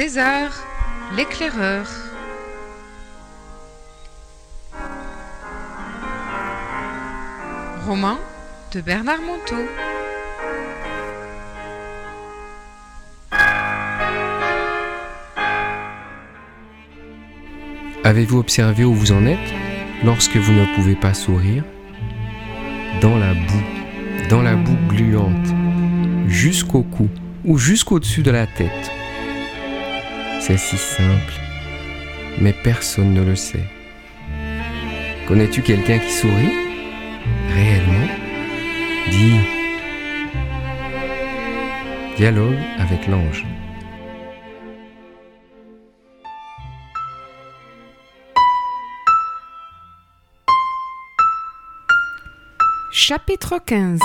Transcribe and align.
César, 0.00 0.52
l'éclaireur. 1.16 1.84
Roman 7.84 8.16
de 8.72 8.80
Bernard 8.80 9.20
Monteau. 9.22 9.56
Avez-vous 18.04 18.38
observé 18.38 18.84
où 18.84 18.94
vous 18.94 19.10
en 19.10 19.26
êtes 19.26 19.38
lorsque 20.04 20.36
vous 20.36 20.52
ne 20.52 20.76
pouvez 20.76 20.94
pas 20.94 21.12
sourire? 21.12 21.64
Dans 23.00 23.18
la 23.18 23.34
boue, 23.34 24.28
dans 24.30 24.42
la 24.42 24.54
boue 24.54 24.78
gluante, 24.90 25.48
jusqu'au 26.28 26.84
cou 26.84 27.08
ou 27.44 27.58
jusqu'au-dessus 27.58 28.22
de 28.22 28.30
la 28.30 28.46
tête. 28.46 28.92
C'est 30.48 30.56
si 30.56 30.78
simple, 30.78 31.34
mais 32.38 32.54
personne 32.54 33.12
ne 33.12 33.22
le 33.22 33.36
sait. 33.36 33.68
Connais-tu 35.26 35.60
quelqu'un 35.60 35.98
qui 35.98 36.10
sourit 36.10 36.54
Réellement? 37.52 38.08
Dis. 39.10 39.40
Dialogue 42.16 42.56
avec 42.78 43.06
l'ange. 43.08 43.44
Chapitre 52.90 53.58
15 53.66 54.00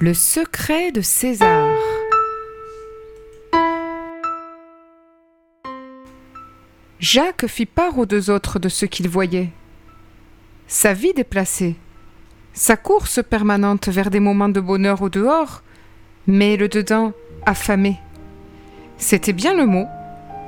Le 0.00 0.14
secret 0.14 0.90
de 0.90 1.00
César 1.00 1.76
Jacques 7.08 7.46
fit 7.46 7.66
part 7.66 7.96
aux 8.00 8.04
deux 8.04 8.30
autres 8.30 8.58
de 8.58 8.68
ce 8.68 8.84
qu'il 8.84 9.08
voyait. 9.08 9.50
Sa 10.66 10.92
vie 10.92 11.12
déplacée, 11.14 11.76
sa 12.52 12.76
course 12.76 13.20
permanente 13.22 13.88
vers 13.88 14.10
des 14.10 14.18
moments 14.18 14.48
de 14.48 14.58
bonheur 14.58 15.02
au 15.02 15.08
dehors, 15.08 15.62
mais 16.26 16.56
le 16.56 16.66
dedans 16.66 17.12
affamé. 17.46 18.00
C'était 18.98 19.32
bien 19.32 19.54
le 19.54 19.66
mot, 19.66 19.86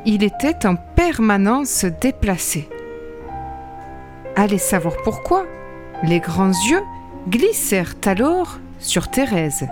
il 0.04 0.24
était 0.24 0.66
en 0.66 0.74
permanence 0.74 1.84
déplacé. 2.00 2.68
Allez 4.34 4.58
savoir 4.58 4.96
pourquoi, 5.04 5.46
les 6.02 6.18
grands 6.18 6.58
yeux 6.68 6.82
glissèrent 7.28 7.94
alors 8.04 8.58
sur 8.80 9.12
Thérèse. 9.12 9.68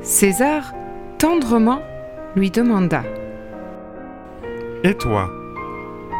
César, 0.00 0.72
tendrement, 1.18 1.82
lui 2.34 2.50
demanda. 2.50 3.04
Et 4.82 4.94
toi, 4.94 5.28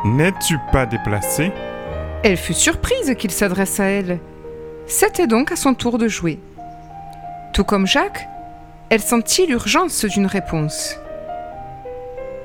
n'es-tu 0.05 0.59
pas 0.73 0.87
déplacée? 0.87 1.53
Elle 2.23 2.37
fut 2.37 2.55
surprise 2.55 3.15
qu'il 3.19 3.31
s'adresse 3.31 3.81
à 3.81 3.85
elle. 3.85 4.19
C'était 4.87 5.27
donc 5.27 5.53
à 5.53 5.57
son 5.57 5.75
tour 5.75 5.99
de 5.99 6.09
jouer. 6.09 6.39
Tout 7.53 7.65
comme 7.65 7.87
Jacques, 7.87 8.29
elle 8.91 9.01
sentit 9.01 9.47
l'urgence 9.47 10.05
d'une 10.05 10.27
réponse. 10.27 10.97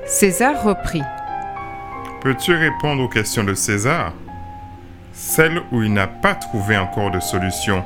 César 0.06 0.64
reprit. 0.64 1.02
Peux-tu 2.20 2.54
répondre 2.54 3.02
aux 3.02 3.08
questions 3.08 3.44
de 3.44 3.54
César? 3.54 4.12
Celles 5.12 5.62
où 5.70 5.82
il 5.82 5.92
n'a 5.92 6.06
pas 6.06 6.34
trouvé 6.34 6.76
encore 6.76 7.10
de 7.10 7.20
solution. 7.20 7.84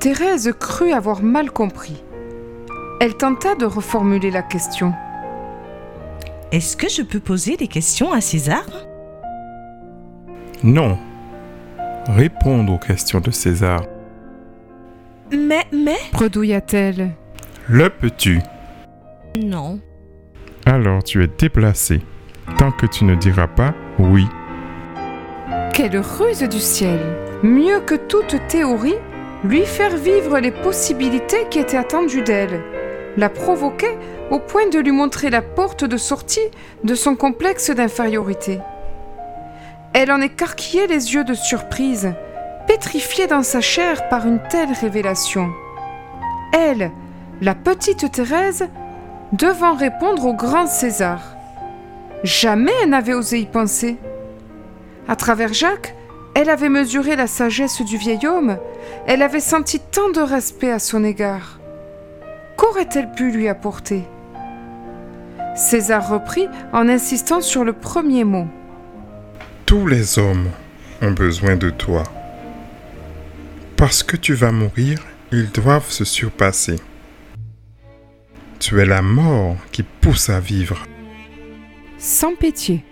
Thérèse 0.00 0.52
crut 0.58 0.92
avoir 0.92 1.22
mal 1.22 1.50
compris. 1.50 2.02
Elle 3.00 3.16
tenta 3.16 3.54
de 3.54 3.66
reformuler 3.66 4.30
la 4.30 4.42
question. 4.42 4.94
Est-ce 6.56 6.74
que 6.74 6.88
je 6.88 7.02
peux 7.02 7.20
poser 7.20 7.58
des 7.58 7.66
questions 7.68 8.14
à 8.14 8.22
César? 8.22 8.64
Non. 10.62 10.96
Répondre 12.08 12.72
aux 12.72 12.78
questions 12.78 13.20
de 13.20 13.30
César. 13.30 13.82
Mais, 15.30 15.66
mais? 15.70 15.98
Bredouilla-t-elle. 16.14 17.10
Le 17.68 17.90
peux-tu? 17.90 18.40
Non. 19.38 19.80
Alors 20.64 21.04
tu 21.04 21.22
es 21.22 21.26
déplacé. 21.26 22.00
Tant 22.56 22.72
que 22.72 22.86
tu 22.86 23.04
ne 23.04 23.16
diras 23.16 23.48
pas 23.48 23.74
oui. 23.98 24.26
Quelle 25.74 25.98
ruse 25.98 26.48
du 26.48 26.60
ciel 26.60 27.00
Mieux 27.42 27.80
que 27.80 27.96
toute 27.96 28.40
théorie, 28.48 28.96
lui 29.44 29.66
faire 29.66 29.94
vivre 29.94 30.38
les 30.38 30.52
possibilités 30.52 31.46
qui 31.50 31.58
étaient 31.58 31.76
attendues 31.76 32.22
d'elle, 32.22 32.62
la 33.16 33.28
provoquer 33.28 33.98
au 34.30 34.38
point 34.38 34.68
de 34.68 34.78
lui 34.78 34.92
montrer 34.92 35.30
la 35.30 35.42
porte 35.42 35.84
de 35.84 35.96
sortie 35.96 36.48
de 36.84 36.94
son 36.94 37.16
complexe 37.16 37.70
d'infériorité. 37.70 38.60
Elle 39.92 40.12
en 40.12 40.20
écarquillait 40.20 40.86
les 40.86 41.14
yeux 41.14 41.24
de 41.24 41.34
surprise, 41.34 42.12
pétrifiée 42.66 43.26
dans 43.26 43.42
sa 43.42 43.60
chair 43.60 44.08
par 44.08 44.26
une 44.26 44.40
telle 44.50 44.72
révélation. 44.72 45.50
Elle, 46.52 46.90
la 47.40 47.54
petite 47.54 48.10
Thérèse, 48.12 48.68
devant 49.32 49.74
répondre 49.74 50.26
au 50.26 50.34
grand 50.34 50.66
César. 50.66 51.20
Jamais 52.24 52.72
elle 52.82 52.90
n'avait 52.90 53.14
osé 53.14 53.40
y 53.40 53.46
penser. 53.46 53.96
À 55.08 55.16
travers 55.16 55.52
Jacques, 55.52 55.94
elle 56.34 56.50
avait 56.50 56.68
mesuré 56.68 57.16
la 57.16 57.26
sagesse 57.26 57.80
du 57.82 57.96
vieil 57.96 58.26
homme, 58.26 58.58
elle 59.06 59.22
avait 59.22 59.40
senti 59.40 59.80
tant 59.80 60.10
de 60.10 60.20
respect 60.20 60.70
à 60.70 60.78
son 60.78 61.02
égard. 61.04 61.55
Qu'aurait-elle 62.56 63.12
pu 63.12 63.30
lui 63.30 63.48
apporter? 63.48 64.02
César 65.54 66.08
reprit 66.08 66.48
en 66.72 66.88
insistant 66.88 67.40
sur 67.40 67.64
le 67.64 67.72
premier 67.72 68.24
mot. 68.24 68.46
Tous 69.64 69.86
les 69.86 70.18
hommes 70.18 70.48
ont 71.02 71.12
besoin 71.12 71.56
de 71.56 71.70
toi. 71.70 72.04
Parce 73.76 74.02
que 74.02 74.16
tu 74.16 74.34
vas 74.34 74.52
mourir, 74.52 74.98
ils 75.32 75.50
doivent 75.50 75.90
se 75.90 76.04
surpasser. 76.04 76.76
Tu 78.58 78.80
es 78.80 78.86
la 78.86 79.02
mort 79.02 79.56
qui 79.72 79.82
pousse 79.82 80.30
à 80.30 80.40
vivre. 80.40 80.82
Sans 81.98 82.34
pitié, 82.34 82.84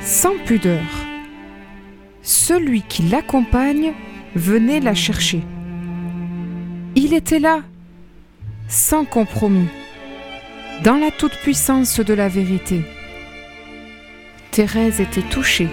sans 0.00 0.36
pudeur, 0.44 0.82
celui 2.22 2.82
qui 2.82 3.02
l'accompagne 3.02 3.92
venait 4.34 4.80
la 4.80 4.94
chercher. 4.94 5.42
Il 6.94 7.14
était 7.14 7.38
là, 7.38 7.62
sans 8.74 9.04
compromis, 9.04 9.68
dans 10.82 10.96
la 10.96 11.12
toute-puissance 11.12 12.00
de 12.00 12.12
la 12.12 12.28
vérité. 12.28 12.82
Thérèse 14.50 15.00
était 15.00 15.22
touchée. 15.22 15.68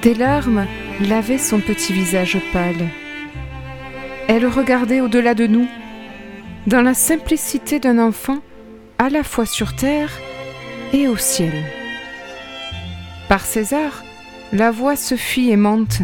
Des 0.00 0.14
larmes 0.14 0.66
lavaient 0.98 1.36
son 1.36 1.60
petit 1.60 1.92
visage 1.92 2.38
pâle. 2.54 2.88
Elle 4.28 4.46
regardait 4.46 5.02
au-delà 5.02 5.34
de 5.34 5.46
nous, 5.46 5.68
dans 6.66 6.80
la 6.80 6.94
simplicité 6.94 7.80
d'un 7.80 7.98
enfant 7.98 8.38
à 8.98 9.10
la 9.10 9.22
fois 9.22 9.44
sur 9.44 9.76
terre 9.76 10.10
et 10.94 11.06
au 11.06 11.18
ciel. 11.18 11.52
Par 13.28 13.42
César, 13.42 14.04
la 14.54 14.70
voix 14.70 14.96
se 14.96 15.16
fit 15.16 15.50
aimante, 15.50 15.98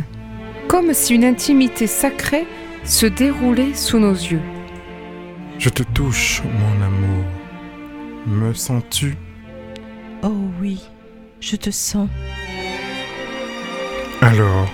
comme 0.68 0.92
si 0.92 1.14
une 1.14 1.24
intimité 1.24 1.86
sacrée 1.86 2.46
se 2.84 3.06
déroulait 3.06 3.74
sous 3.74 3.98
nos 3.98 4.12
yeux. 4.12 4.42
Je 5.62 5.68
te 5.68 5.84
touche, 5.84 6.42
mon 6.42 6.84
amour. 6.84 7.24
Me 8.26 8.52
sens-tu? 8.52 9.16
Oh 10.24 10.50
oui, 10.60 10.82
je 11.38 11.54
te 11.54 11.70
sens. 11.70 12.08
Alors, 14.20 14.68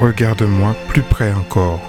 regarde-moi 0.00 0.74
plus 0.88 1.02
près 1.02 1.34
encore. 1.34 1.82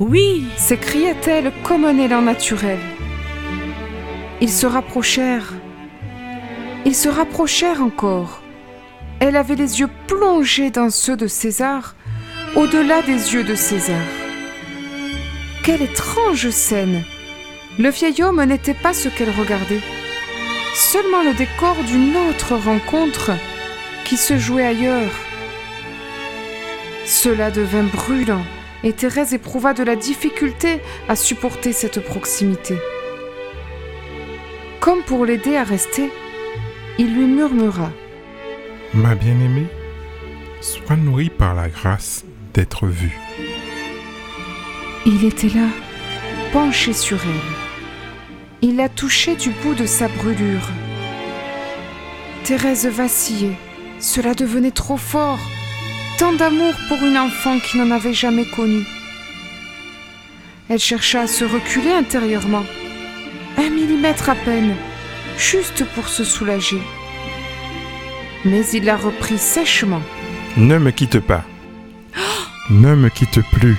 Oui, 0.00 0.46
s'écria-t-elle 0.56 1.52
comme 1.62 1.84
un 1.84 1.98
élan 1.98 2.22
naturel. 2.22 2.78
Ils 4.40 4.50
se 4.50 4.64
rapprochèrent. 4.64 5.52
Ils 6.86 6.96
se 6.96 7.10
rapprochèrent 7.10 7.82
encore. 7.82 8.40
Elle 9.20 9.36
avait 9.36 9.56
les 9.56 9.80
yeux 9.80 9.90
plongés 10.06 10.70
dans 10.70 10.88
ceux 10.88 11.18
de 11.18 11.26
César, 11.26 11.96
au-delà 12.54 13.02
des 13.02 13.34
yeux 13.34 13.44
de 13.44 13.54
César. 13.54 14.06
Quelle 15.62 15.82
étrange 15.82 16.48
scène 16.48 17.04
Le 17.78 17.90
vieil 17.90 18.22
homme 18.22 18.42
n'était 18.42 18.72
pas 18.74 18.94
ce 18.94 19.10
qu'elle 19.10 19.30
regardait, 19.30 19.82
seulement 20.74 21.22
le 21.22 21.34
décor 21.34 21.76
d'une 21.86 22.16
autre 22.16 22.54
rencontre 22.54 23.32
qui 24.04 24.16
se 24.16 24.38
jouait 24.38 24.64
ailleurs. 24.64 25.12
Cela 27.04 27.50
devint 27.50 27.84
brûlant 27.84 28.44
et 28.82 28.94
Thérèse 28.94 29.34
éprouva 29.34 29.74
de 29.74 29.82
la 29.82 29.94
difficulté 29.94 30.80
à 31.08 31.16
supporter 31.16 31.72
cette 31.72 32.00
proximité. 32.00 32.76
Comme 34.80 35.02
pour 35.02 35.26
l'aider 35.26 35.56
à 35.56 35.64
rester, 35.64 36.10
il 36.98 37.14
lui 37.14 37.26
murmura 37.26 37.90
Ma 38.94 39.14
bien-aimée, 39.14 39.66
sois 40.62 40.96
nourrie 40.96 41.30
par 41.30 41.54
la 41.54 41.68
grâce 41.68 42.24
d'être 42.54 42.86
vue. 42.86 43.18
Il 45.04 45.24
était 45.26 45.48
là, 45.48 45.68
penché 46.52 46.94
sur 46.94 47.18
elle. 47.22 47.55
Il 48.62 48.76
la 48.76 48.88
touchait 48.88 49.36
du 49.36 49.50
bout 49.50 49.74
de 49.74 49.86
sa 49.86 50.08
brûlure. 50.08 50.68
Thérèse 52.44 52.86
vacillait. 52.86 53.58
Cela 53.98 54.34
devenait 54.34 54.70
trop 54.70 54.96
fort. 54.96 55.38
Tant 56.18 56.32
d'amour 56.32 56.72
pour 56.88 56.98
une 56.98 57.18
enfant 57.18 57.58
qui 57.58 57.78
n'en 57.78 57.90
avait 57.90 58.14
jamais 58.14 58.46
connu. 58.46 58.84
Elle 60.68 60.78
chercha 60.78 61.22
à 61.22 61.26
se 61.26 61.44
reculer 61.44 61.92
intérieurement. 61.92 62.64
Un 63.58 63.70
millimètre 63.70 64.30
à 64.30 64.34
peine, 64.34 64.74
juste 65.38 65.84
pour 65.94 66.08
se 66.08 66.24
soulager. 66.24 66.80
Mais 68.44 68.66
il 68.72 68.84
la 68.84 68.96
reprit 68.96 69.38
sèchement. 69.38 70.02
Ne 70.56 70.78
me 70.78 70.90
quitte 70.90 71.20
pas. 71.20 71.44
ne 72.70 72.94
me 72.94 73.08
quitte 73.10 73.40
plus. 73.52 73.76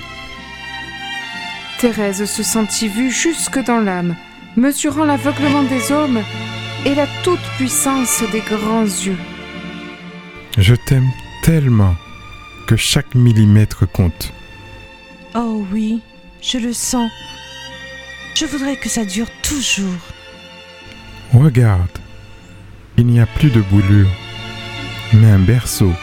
Thérèse 1.79 2.25
se 2.25 2.43
sentit 2.43 2.87
vue 2.87 3.11
jusque 3.11 3.59
dans 3.59 3.79
l'âme, 3.79 4.15
mesurant 4.57 5.05
l'aveuglement 5.05 5.63
des 5.63 5.91
hommes 5.91 6.21
et 6.85 6.95
la 6.95 7.07
toute-puissance 7.23 8.23
des 8.31 8.41
grands 8.41 8.83
yeux. 8.83 9.17
Je 10.57 10.73
t'aime 10.73 11.09
tellement 11.43 11.95
que 12.65 12.75
chaque 12.75 13.13
millimètre 13.15 13.89
compte. 13.89 14.33
Oh 15.35 15.63
oui, 15.71 16.01
je 16.41 16.57
le 16.57 16.73
sens. 16.73 17.09
Je 18.35 18.45
voudrais 18.45 18.75
que 18.75 18.89
ça 18.89 19.05
dure 19.05 19.29
toujours. 19.43 20.01
Regarde, 21.33 21.99
il 22.97 23.05
n'y 23.05 23.19
a 23.19 23.27
plus 23.27 23.51
de 23.51 23.61
boulure, 23.61 24.09
mais 25.13 25.29
un 25.29 25.39
berceau, 25.39 25.93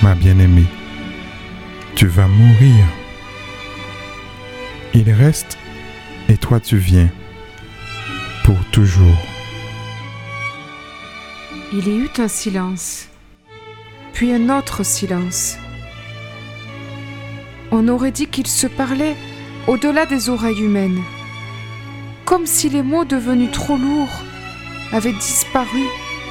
ma 0.00 0.14
bien-aimée. 0.14 0.66
Tu 1.96 2.06
vas 2.06 2.28
mourir. 2.28 2.84
Il 4.94 5.10
reste 5.10 5.58
et 6.28 6.36
toi 6.36 6.60
tu 6.60 6.76
viens. 6.76 7.10
Toujours. 8.70 9.16
Il 11.72 11.88
y 11.88 11.96
eut 11.96 12.10
un 12.18 12.28
silence, 12.28 13.08
puis 14.12 14.32
un 14.32 14.56
autre 14.56 14.84
silence. 14.84 15.56
On 17.72 17.88
aurait 17.88 18.12
dit 18.12 18.28
qu'ils 18.28 18.46
se 18.46 18.68
parlaient 18.68 19.16
au-delà 19.66 20.06
des 20.06 20.28
oreilles 20.28 20.62
humaines, 20.62 21.02
comme 22.24 22.46
si 22.46 22.68
les 22.68 22.82
mots 22.82 23.04
devenus 23.04 23.50
trop 23.50 23.76
lourds 23.76 24.22
avaient 24.92 25.12
disparu 25.14 25.82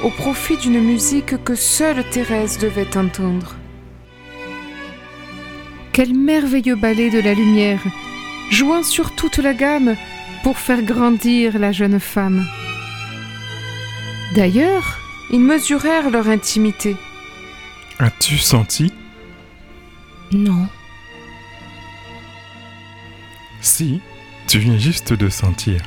au 0.02 0.08
profit 0.08 0.56
d'une 0.56 0.80
musique 0.80 1.42
que 1.44 1.54
seule 1.54 2.02
Thérèse 2.08 2.58
devait 2.58 2.96
entendre. 2.96 3.56
Quel 5.92 6.14
merveilleux 6.14 6.76
ballet 6.76 7.10
de 7.10 7.20
la 7.20 7.34
lumière, 7.34 7.82
jouant 8.50 8.82
sur 8.84 9.14
toute 9.14 9.36
la 9.36 9.52
gamme 9.52 9.96
pour 10.46 10.58
faire 10.58 10.82
grandir 10.82 11.58
la 11.58 11.72
jeune 11.72 11.98
femme. 11.98 12.46
D'ailleurs, 14.36 15.00
ils 15.32 15.40
mesurèrent 15.40 16.08
leur 16.08 16.28
intimité. 16.28 16.94
As-tu 17.98 18.38
senti? 18.38 18.92
Non. 20.30 20.68
Si, 23.60 24.00
tu 24.46 24.60
viens 24.60 24.78
juste 24.78 25.12
de 25.12 25.28
sentir. 25.28 25.82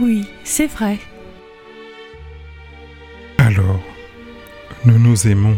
Oui, 0.00 0.26
c'est 0.42 0.66
vrai. 0.66 0.98
Alors, 3.38 3.80
nous 4.84 4.98
nous 4.98 5.28
aimons. 5.28 5.56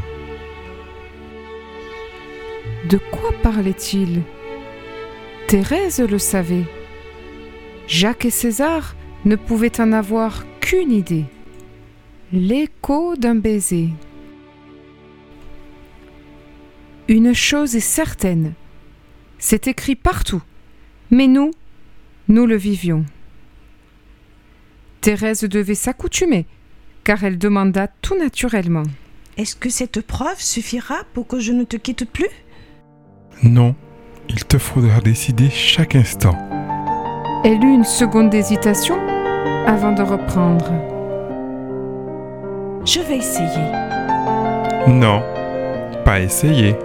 De 2.91 2.99
quoi 2.99 3.33
parlait-il? 3.43 4.21
Thérèse 5.47 6.01
le 6.01 6.19
savait. 6.19 6.67
Jacques 7.93 8.25
et 8.25 8.31
César 8.31 8.97
ne 9.27 9.37
pouvaient 9.37 9.79
en 9.79 9.93
avoir 9.93 10.47
qu'une 10.61 10.93
idée. 10.93 11.27
L'écho 12.33 13.17
d'un 13.17 13.35
baiser. 13.35 13.91
Une 17.07 17.35
chose 17.35 17.77
est 17.77 17.81
certaine, 17.81 18.55
c'est 19.39 19.67
écrit 19.67 19.95
partout, 19.95 20.41
mais 21.11 21.27
nous, 21.27 21.51
nous 22.29 22.47
le 22.47 22.57
vivions. 22.57 23.05
Thérèse 25.03 25.45
devait 25.45 25.75
s'accoutumer, 25.75 26.47
car 27.05 27.23
elle 27.25 27.37
demanda 27.37 27.89
tout 28.01 28.17
naturellement. 28.17 28.85
Est-ce 29.37 29.55
que 29.55 29.69
cette 29.69 30.01
preuve 30.01 30.41
suffira 30.41 31.05
pour 31.13 31.27
que 31.27 31.41
je 31.41 31.53
ne 31.53 31.65
te 31.65 31.77
quitte 31.77 32.11
plus? 32.11 32.31
Non, 33.43 33.75
il 34.31 34.47
te 34.47 34.57
faudra 34.57 35.03
décider 35.03 35.51
chaque 35.51 35.95
instant. 35.95 36.52
Elle 37.45 37.65
eut 37.65 37.75
une 37.75 37.85
seconde 37.85 38.31
d'hésitation 38.31 38.97
avant 39.67 39.91
de 39.91 40.03
reprendre. 40.03 40.71
Je 42.85 43.01
vais 43.01 43.17
essayer. 43.17 43.67
Non, 44.87 45.21
pas 46.05 46.21
essayer. 46.21 46.77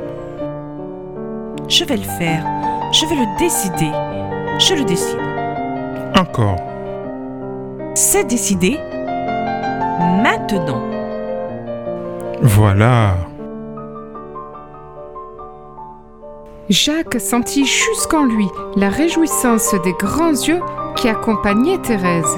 Je 1.67 1.83
vais 1.83 1.97
le 1.97 2.01
faire. 2.01 2.43
Je 2.91 3.05
vais 3.05 3.15
le 3.15 3.37
décider. 3.37 3.91
Je 4.57 4.73
le 4.73 4.83
décide. 4.83 5.19
Encore. 6.17 6.55
C'est 7.93 8.25
décidé. 8.25 8.79
Maintenant. 10.23 10.81
Voilà. 12.41 13.13
Jacques 16.69 17.21
sentit 17.21 17.65
jusqu'en 17.65 18.25
lui 18.25 18.49
la 18.75 18.89
réjouissance 18.89 19.73
des 19.85 19.93
grands 19.93 20.31
yeux 20.31 20.59
qui 20.97 21.07
accompagnaient 21.07 21.77
Thérèse. 21.77 22.37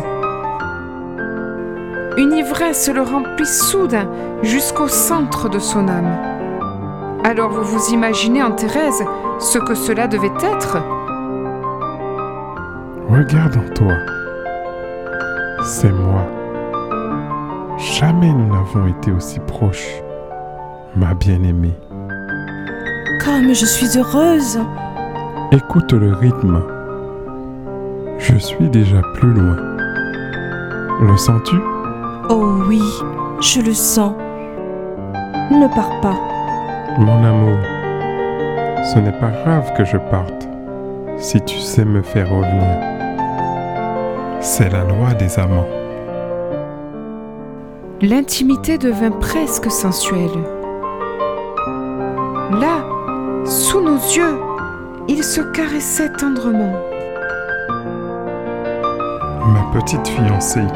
Une 2.16 2.34
ivresse 2.34 2.92
le 2.94 3.02
remplit 3.02 3.48
soudain 3.48 4.08
jusqu'au 4.44 4.88
centre 4.88 5.50
de 5.50 5.58
son 5.58 5.88
âme. 5.88 6.16
Alors 7.24 7.50
vous 7.50 7.64
vous 7.64 7.92
imaginez 7.92 8.44
en 8.44 8.52
Thérèse 8.52 9.04
ce 9.40 9.58
que 9.58 9.74
cela 9.74 10.08
devait 10.08 10.28
être? 10.44 10.78
Regarde 13.10 13.58
en 13.58 13.74
toi. 13.74 13.96
C'est 15.64 15.92
moi. 15.92 16.28
Jamais 17.80 18.32
nous 18.32 18.54
n'avons 18.54 18.86
été 18.88 19.12
aussi 19.12 19.40
proches, 19.40 20.04
ma 20.96 21.16
bien-aimée. 21.16 21.74
Comme 23.24 23.54
je 23.54 23.66
suis 23.66 23.98
heureuse. 23.98 24.60
Écoute 25.52 25.94
le 25.94 26.14
rythme. 26.14 26.62
Je 28.18 28.38
suis 28.38 28.70
déjà 28.70 29.02
plus 29.16 29.34
loin. 29.34 29.56
Le 31.02 31.18
sens-tu? 31.18 31.56
Oh 32.30 32.64
oui, 32.68 32.82
je 33.42 33.62
le 33.62 33.74
sens. 33.74 34.14
Ne 35.52 35.68
pars 35.74 36.00
pas. 36.02 36.18
Mon 36.98 37.24
amour, 37.24 37.58
ce 38.94 39.00
n'est 39.00 39.20
pas 39.20 39.32
grave 39.44 39.74
que 39.78 39.86
je 39.86 39.98
parte 39.98 40.48
si 41.18 41.42
tu 41.42 41.58
sais 41.58 41.86
me 41.86 42.02
faire 42.02 42.30
revenir. 42.30 42.78
C'est 44.40 44.70
la 44.70 44.84
loi 44.84 45.14
des 45.14 45.38
amants. 45.38 45.68
L'intimité 48.02 48.78
devint 48.78 49.12
presque 49.12 49.70
sensuelle. 49.70 50.44
Là, 52.52 52.79
yeux, 54.16 54.40
ils 55.08 55.24
se 55.24 55.42
caressaient 55.42 56.12
tendrement. 56.14 56.74
Ma 59.46 59.64
petite 59.74 60.08
fiancée, 60.08 60.68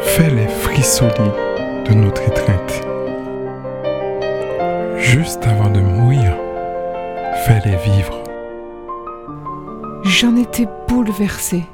fais-les 0.00 0.48
frissonner 0.48 1.30
de 1.88 1.94
notre 1.94 2.22
étreinte. 2.22 2.82
Juste 4.96 5.46
avant 5.46 5.70
de 5.70 5.80
mourir, 5.80 6.36
fais-les 7.46 7.76
vivre. 7.76 8.22
J'en 10.04 10.36
étais 10.36 10.68
bouleversée. 10.88 11.64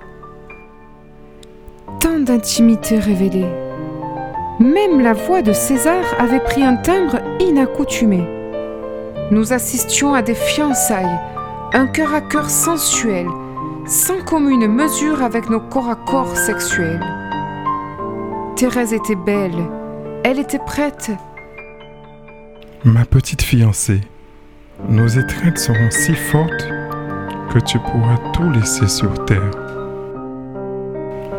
Tant 2.00 2.18
d'intimité 2.18 2.98
révélée. 2.98 3.48
Même 4.58 5.00
la 5.00 5.12
voix 5.12 5.42
de 5.42 5.52
César 5.52 6.02
avait 6.18 6.40
pris 6.40 6.62
un 6.62 6.76
timbre 6.76 7.18
inaccoutumé. 7.40 8.41
Nous 9.32 9.54
assistions 9.54 10.12
à 10.12 10.20
des 10.20 10.34
fiançailles, 10.34 11.18
un 11.72 11.86
cœur 11.86 12.12
à 12.12 12.20
cœur 12.20 12.50
sensuel, 12.50 13.26
sans 13.86 14.18
commune 14.18 14.66
mesure 14.66 15.22
avec 15.22 15.48
nos 15.48 15.58
corps 15.58 15.88
à 15.88 15.96
corps 15.96 16.36
sexuels. 16.36 17.02
Thérèse 18.56 18.92
était 18.92 19.14
belle, 19.14 19.56
elle 20.22 20.38
était 20.38 20.58
prête. 20.58 21.12
Ma 22.84 23.06
petite 23.06 23.40
fiancée, 23.40 24.02
nos 24.90 25.08
étreintes 25.08 25.56
seront 25.56 25.90
si 25.90 26.14
fortes 26.14 26.68
que 27.54 27.58
tu 27.60 27.78
pourras 27.78 28.18
tout 28.34 28.50
laisser 28.50 28.86
sur 28.86 29.24
terre. 29.24 29.50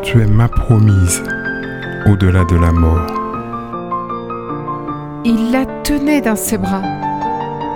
Tu 0.02 0.20
es 0.20 0.26
ma 0.26 0.48
promise 0.48 1.22
au-delà 2.08 2.44
de 2.46 2.56
la 2.56 2.72
mort. 2.72 3.06
Il 5.26 5.52
la 5.52 5.68
tenait 5.84 6.22
dans 6.22 6.36
ses 6.36 6.58
bras. 6.58 6.82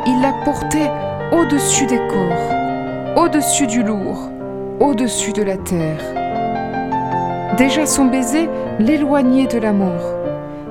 Il 0.09 0.21
la 0.21 0.31
portait 0.45 0.89
au-dessus 1.33 1.85
des 1.85 1.99
corps, 2.07 3.17
au-dessus 3.17 3.67
du 3.67 3.83
lourd, 3.83 4.29
au-dessus 4.79 5.33
de 5.33 5.43
la 5.43 5.57
terre. 5.57 5.99
Déjà 7.57 7.85
son 7.85 8.05
baiser 8.05 8.49
l'éloignait 8.79 9.47
de 9.47 9.57
la 9.59 9.73
mort. 9.73 10.13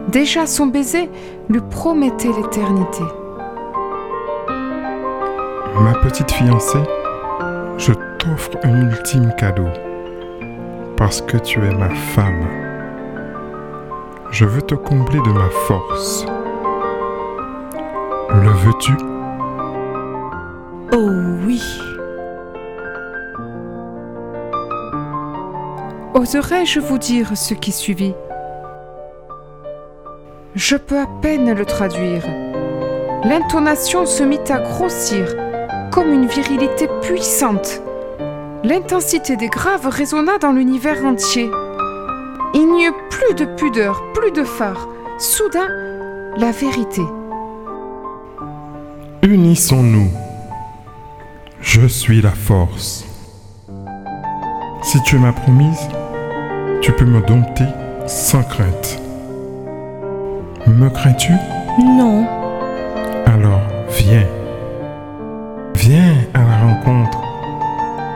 Déjà 0.08 0.46
son 0.46 0.68
baiser 0.68 1.10
lui 1.50 1.60
promettait 1.60 2.32
l'éternité. 2.32 3.02
Ma 5.80 5.92
petite 6.02 6.30
fiancée, 6.30 6.82
je 7.76 7.92
t'offre 8.18 8.52
un 8.64 8.88
ultime 8.88 9.34
cadeau. 9.36 9.68
Parce 10.96 11.20
que 11.20 11.36
tu 11.36 11.62
es 11.62 11.74
ma 11.74 11.90
femme. 11.90 12.46
Je 14.30 14.46
veux 14.46 14.62
te 14.62 14.74
combler 14.74 15.20
de 15.20 15.30
ma 15.30 15.50
force. 15.66 16.24
Le 18.30 18.48
veux-tu? 18.48 19.05
Oh 20.92 21.10
oui. 21.46 21.62
Oserais-je 26.14 26.80
vous 26.80 26.98
dire 26.98 27.36
ce 27.36 27.54
qui 27.54 27.72
suivit? 27.72 28.14
Je 30.54 30.76
peux 30.76 30.98
à 30.98 31.06
peine 31.20 31.52
le 31.52 31.64
traduire. 31.66 32.24
L'intonation 33.24 34.06
se 34.06 34.22
mit 34.22 34.40
à 34.48 34.60
grossir 34.60 35.34
comme 35.90 36.12
une 36.12 36.26
virilité 36.26 36.88
puissante. 37.02 37.82
L'intensité 38.64 39.36
des 39.36 39.48
graves 39.48 39.86
résonna 39.88 40.38
dans 40.38 40.52
l'univers 40.52 41.04
entier. 41.04 41.50
Il 42.54 42.72
n'y 42.72 42.86
eut 42.86 42.92
plus 43.10 43.34
de 43.34 43.44
pudeur, 43.44 44.02
plus 44.14 44.32
de 44.32 44.44
phare. 44.44 44.88
Soudain, 45.18 45.68
la 46.36 46.52
vérité. 46.52 47.02
Unissons-nous. 49.22 50.25
Je 51.68 51.88
suis 51.88 52.22
la 52.22 52.30
force. 52.30 53.04
Si 54.84 55.02
tu 55.02 55.16
es 55.16 55.18
ma 55.18 55.32
promise, 55.32 55.88
tu 56.80 56.92
peux 56.92 57.04
me 57.04 57.20
dompter 57.20 57.66
sans 58.06 58.44
crainte. 58.44 59.02
Me 60.68 60.88
crains-tu? 60.88 61.32
Non. 61.84 62.24
Alors 63.26 63.62
viens. 63.88 64.28
Viens 65.74 66.14
à 66.34 66.38
la 66.38 66.56
rencontre. 66.56 67.18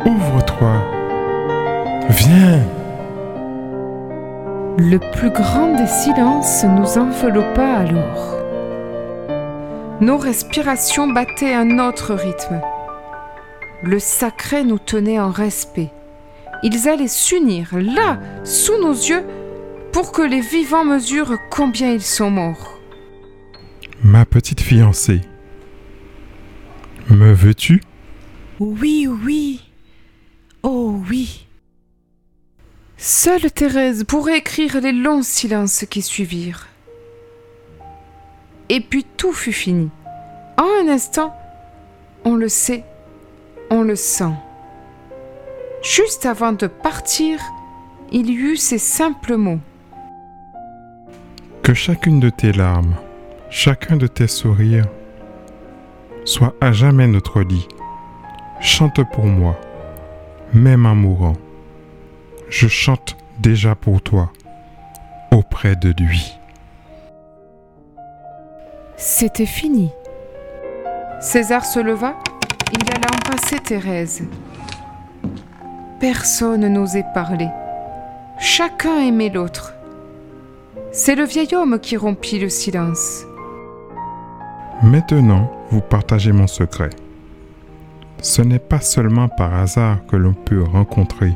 Ouvre-toi. 0.07 0.73
Viens. 2.09 2.61
Le 4.79 4.99
plus 5.17 5.31
grand 5.31 5.75
des 5.75 5.89
silences 5.89 6.65
nous 6.65 6.99
enveloppa 6.99 7.67
alors. 7.67 8.37
Nos 10.01 10.19
respirations 10.19 11.09
battaient 11.09 11.53
un 11.53 11.81
autre 11.81 12.15
rythme. 12.15 12.61
Le 13.83 13.99
sacré 13.99 14.65
nous 14.65 14.79
tenait 14.79 15.19
en 15.19 15.31
respect. 15.31 15.91
Ils 16.63 16.89
allaient 16.89 17.09
s'unir 17.09 17.71
là, 17.73 18.19
sous 18.45 18.79
nos 18.81 18.93
yeux, 18.93 19.25
pour 19.93 20.13
que 20.13 20.23
les 20.23 20.41
vivants 20.41 20.85
mesurent 20.85 21.39
combien 21.51 21.93
ils 21.93 22.03
sont 22.03 22.31
morts. 22.31 22.79
Ma 24.05 24.25
petite 24.25 24.61
fiancée. 24.61 25.23
Me 27.09 27.33
veux-tu? 27.33 27.83
Oui, 28.59 29.09
oui. 29.09 29.63
Oh 30.63 31.01
oui. 31.09 31.47
Seule 32.99 33.51
Thérèse 33.51 34.05
pourrait 34.05 34.39
écrire 34.39 34.81
les 34.81 34.93
longs 34.93 35.23
silences 35.23 35.87
qui 35.89 36.03
suivirent. 36.03 36.67
Et 38.69 38.81
puis 38.81 39.07
tout 39.17 39.33
fut 39.33 39.55
fini. 39.55 39.89
En 40.59 40.67
un 40.83 40.89
instant, 40.89 41.35
on 42.25 42.37
le 42.37 42.51
sait, 42.51 42.85
on 43.71 43.83
le 43.83 43.97
sent. 43.97 44.35
Juste 45.83 46.27
avant 46.27 46.53
de 46.53 46.67
partir, 46.67 47.41
il 48.13 48.29
y 48.29 48.35
eut 48.35 48.57
ces 48.57 48.79
simples 48.79 49.37
mots. 49.37 49.61
Que 51.63 51.73
chacune 51.73 52.21
de 52.21 52.31
tes 52.31 52.53
larmes, 52.53 52.97
chacun 53.49 53.97
de 53.97 54.07
tes 54.07 54.27
sourires 54.27 54.89
soit 56.25 56.55
à 56.61 56.73
jamais 56.73 57.07
notre 57.07 57.41
lit. 57.41 57.67
Chante 58.61 59.01
pour 59.13 59.25
moi, 59.25 59.59
même 60.53 60.85
en 60.85 60.95
mourant. 60.95 61.37
Je 62.49 62.69
chante 62.69 63.17
déjà 63.39 63.75
pour 63.75 64.03
toi, 64.03 64.31
auprès 65.31 65.77
de 65.77 65.95
lui. 65.99 66.37
C'était 68.97 69.47
fini. 69.47 69.91
César 71.21 71.65
se 71.65 71.81
leva, 71.81 72.17
il 72.73 72.91
alla 72.91 73.07
embrasser 73.15 73.59
Thérèse. 73.59 74.23
Personne 76.01 76.67
n'osait 76.69 77.07
parler. 77.15 77.49
Chacun 78.39 78.99
aimait 79.01 79.29
l'autre. 79.29 79.75
C'est 80.93 81.15
le 81.15 81.25
vieil 81.25 81.55
homme 81.55 81.79
qui 81.79 81.97
rompit 81.97 82.39
le 82.39 82.49
silence. 82.49 83.25
Maintenant, 84.83 85.51
vous 85.71 85.81
partagez 85.81 86.33
mon 86.33 86.47
secret. 86.47 86.91
Ce 88.23 88.43
n'est 88.43 88.59
pas 88.59 88.81
seulement 88.81 89.29
par 89.29 89.55
hasard 89.55 89.99
que 90.07 90.17
l'on 90.17 90.35
peut 90.35 90.63
rencontrer 90.63 91.33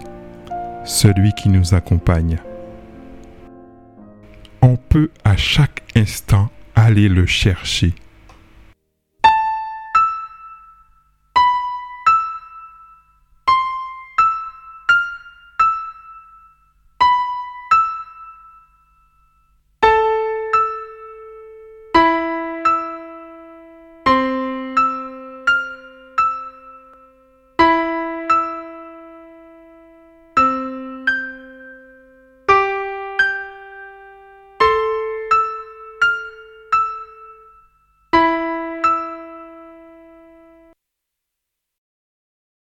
celui 0.85 1.33
qui 1.33 1.49
nous 1.49 1.75
accompagne. 1.75 2.39
On 4.63 4.77
peut 4.77 5.11
à 5.25 5.37
chaque 5.37 5.83
instant 5.95 6.49
aller 6.75 7.09
le 7.09 7.27
chercher 7.27 7.95